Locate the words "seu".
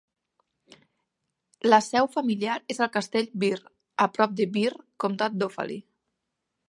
1.89-2.09